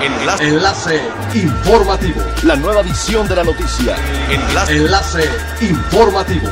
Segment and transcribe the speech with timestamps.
[0.00, 0.48] Enlace.
[0.48, 1.00] Enlace
[1.34, 2.20] informativo.
[2.44, 3.96] La nueva edición de la noticia.
[4.30, 4.76] Enlace.
[4.76, 5.24] Enlace
[5.60, 6.48] informativo.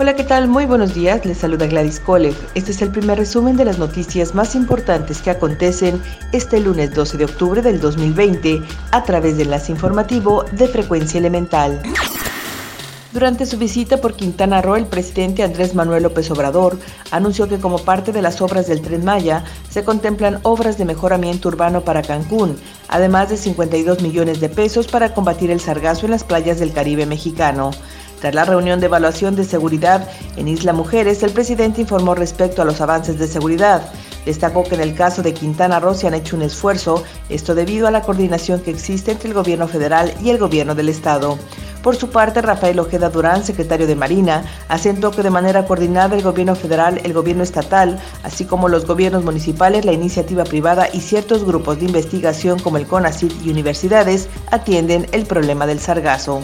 [0.00, 0.48] Hola, ¿qué tal?
[0.48, 1.24] Muy buenos días.
[1.24, 2.34] Les saluda Gladys Kolev.
[2.56, 6.02] Este es el primer resumen de las noticias más importantes que acontecen
[6.32, 11.80] este lunes 12 de octubre del 2020 a través de Enlace Informativo de Frecuencia Elemental.
[13.14, 16.80] Durante su visita por Quintana Roo, el presidente Andrés Manuel López Obrador
[17.12, 21.46] anunció que como parte de las obras del Tren Maya se contemplan obras de mejoramiento
[21.46, 22.56] urbano para Cancún,
[22.88, 27.06] además de 52 millones de pesos para combatir el sargazo en las playas del Caribe
[27.06, 27.70] mexicano.
[28.20, 32.64] Tras la reunión de evaluación de seguridad en Isla Mujeres, el presidente informó respecto a
[32.64, 33.92] los avances de seguridad.
[34.26, 37.86] Destacó que en el caso de Quintana Roo se han hecho un esfuerzo, esto debido
[37.86, 41.38] a la coordinación que existe entre el gobierno federal y el gobierno del estado.
[41.84, 46.22] Por su parte, Rafael Ojeda Durán, secretario de Marina, asentó que de manera coordinada el
[46.22, 51.44] gobierno federal, el gobierno estatal, así como los gobiernos municipales, la iniciativa privada y ciertos
[51.44, 56.40] grupos de investigación como el CONACYT y universidades atienden el problema del sargazo.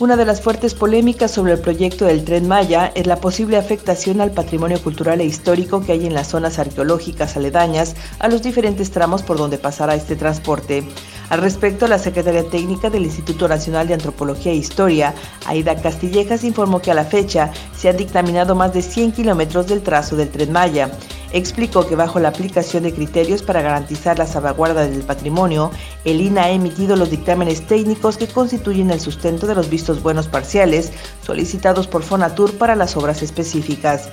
[0.00, 4.20] Una de las fuertes polémicas sobre el proyecto del tren Maya es la posible afectación
[4.20, 8.92] al patrimonio cultural e histórico que hay en las zonas arqueológicas aledañas a los diferentes
[8.92, 10.88] tramos por donde pasará este transporte.
[11.30, 15.14] Al respecto, la secretaria técnica del Instituto Nacional de Antropología e Historia,
[15.46, 19.82] Aida Castillejas, informó que a la fecha se han dictaminado más de 100 kilómetros del
[19.82, 20.90] trazo del tren Maya
[21.32, 25.70] explicó que bajo la aplicación de criterios para garantizar la salvaguarda del patrimonio,
[26.04, 30.28] el INA ha emitido los dictámenes técnicos que constituyen el sustento de los vistos buenos
[30.28, 34.08] parciales solicitados por Fonatur para las obras específicas.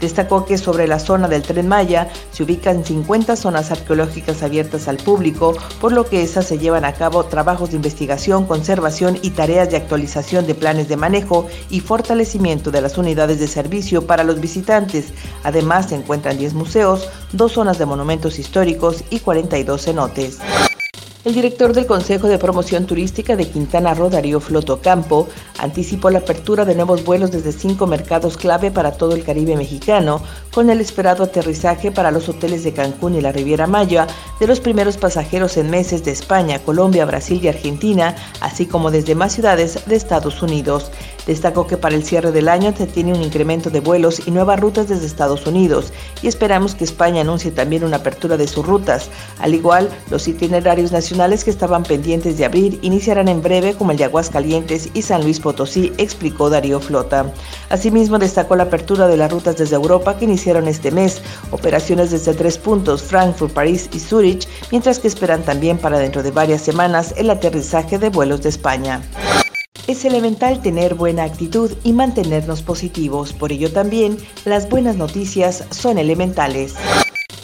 [0.00, 4.96] Destacó que sobre la zona del tren Maya se ubican 50 zonas arqueológicas abiertas al
[4.96, 9.70] público, por lo que esas se llevan a cabo trabajos de investigación, conservación y tareas
[9.70, 14.40] de actualización de planes de manejo y fortalecimiento de las unidades de servicio para los
[14.40, 15.12] visitantes.
[15.44, 20.38] Además, se encuentran 10 museos, dos zonas de monumentos históricos y 42 cenotes.
[21.22, 25.28] El director del Consejo de Promoción Turística de Quintana Roo, Darío Floto Campo,
[25.60, 30.22] anticipó la apertura de nuevos vuelos desde cinco mercados clave para todo el Caribe mexicano,
[30.52, 34.06] con el esperado aterrizaje para los hoteles de Cancún y la Riviera Maya
[34.40, 39.14] de los primeros pasajeros en meses de España, Colombia, Brasil y Argentina, así como desde
[39.14, 40.90] más ciudades de Estados Unidos.
[41.26, 44.58] Destacó que para el cierre del año se tiene un incremento de vuelos y nuevas
[44.58, 45.92] rutas desde Estados Unidos,
[46.22, 49.10] y esperamos que España anuncie también una apertura de sus rutas.
[49.38, 53.98] Al igual, los itinerarios nacionales que estaban pendientes de abrir iniciarán en breve como el
[53.98, 55.49] de Aguascalientes y San Luis Potosí,
[55.98, 57.32] explicó Darío Flota.
[57.68, 62.34] Asimismo, destacó la apertura de las rutas desde Europa que iniciaron este mes, operaciones desde
[62.34, 67.14] tres puntos, Frankfurt, París y Zurich, mientras que esperan también para dentro de varias semanas
[67.16, 69.02] el aterrizaje de vuelos de España.
[69.86, 75.98] Es elemental tener buena actitud y mantenernos positivos, por ello también las buenas noticias son
[75.98, 76.74] elementales.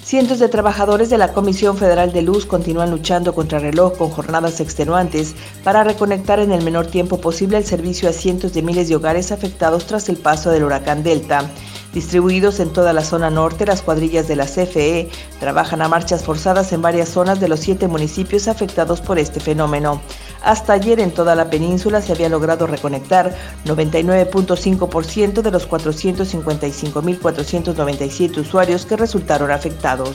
[0.07, 4.61] Cientos de trabajadores de la Comisión Federal de Luz continúan luchando contra reloj con jornadas
[4.61, 5.35] extenuantes
[5.65, 9.33] para reconectar en el menor tiempo posible el servicio a cientos de miles de hogares
[9.33, 11.51] afectados tras el paso del huracán Delta.
[11.93, 15.09] Distribuidos en toda la zona norte, las cuadrillas de la CFE
[15.41, 20.01] trabajan a marchas forzadas en varias zonas de los siete municipios afectados por este fenómeno.
[20.47, 23.35] Hasta ayer en toda la península se había logrado reconectar
[23.65, 30.15] 99.5% de los 455.497 usuarios que resultaron afectados.